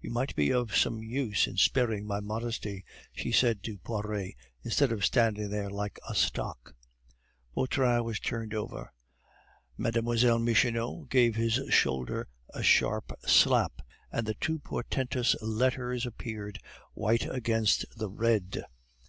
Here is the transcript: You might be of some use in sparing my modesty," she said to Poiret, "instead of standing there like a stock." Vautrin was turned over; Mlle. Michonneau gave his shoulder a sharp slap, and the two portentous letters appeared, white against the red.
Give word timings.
You 0.00 0.10
might 0.12 0.36
be 0.36 0.52
of 0.52 0.76
some 0.76 1.02
use 1.02 1.48
in 1.48 1.56
sparing 1.56 2.06
my 2.06 2.20
modesty," 2.20 2.84
she 3.12 3.32
said 3.32 3.64
to 3.64 3.78
Poiret, 3.78 4.36
"instead 4.62 4.92
of 4.92 5.04
standing 5.04 5.50
there 5.50 5.68
like 5.70 5.98
a 6.08 6.14
stock." 6.14 6.76
Vautrin 7.56 8.04
was 8.04 8.20
turned 8.20 8.54
over; 8.54 8.92
Mlle. 9.76 10.38
Michonneau 10.38 11.06
gave 11.10 11.34
his 11.34 11.58
shoulder 11.74 12.28
a 12.50 12.62
sharp 12.62 13.10
slap, 13.26 13.82
and 14.12 14.24
the 14.24 14.34
two 14.34 14.60
portentous 14.60 15.34
letters 15.42 16.06
appeared, 16.06 16.60
white 16.94 17.28
against 17.28 17.84
the 17.96 18.08
red. 18.08 18.62